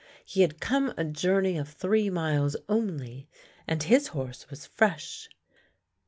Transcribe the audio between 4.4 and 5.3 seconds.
was fresh.